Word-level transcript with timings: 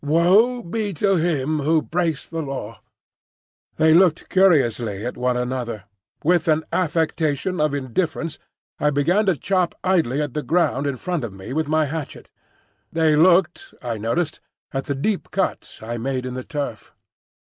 Woe 0.03 0.63
be 0.63 0.95
to 0.95 1.17
him 1.17 1.59
who 1.59 1.83
breaks 1.83 2.25
the 2.25 2.41
Law!" 2.41 2.81
They 3.75 3.93
looked 3.93 4.29
curiously 4.29 5.05
at 5.05 5.15
one 5.15 5.37
another. 5.37 5.83
With 6.23 6.47
an 6.47 6.63
affectation 6.73 7.61
of 7.61 7.75
indifference 7.75 8.39
I 8.79 8.89
began 8.89 9.27
to 9.27 9.35
chop 9.37 9.75
idly 9.83 10.19
at 10.19 10.33
the 10.33 10.41
ground 10.41 10.87
in 10.87 10.97
front 10.97 11.23
of 11.23 11.33
me 11.33 11.53
with 11.53 11.67
my 11.67 11.85
hatchet. 11.85 12.31
They 12.91 13.15
looked, 13.15 13.75
I 13.79 13.99
noticed, 13.99 14.41
at 14.71 14.85
the 14.85 14.95
deep 14.95 15.29
cuts 15.29 15.83
I 15.83 15.97
made 15.99 16.25
in 16.25 16.33
the 16.33 16.43
turf. 16.43 16.95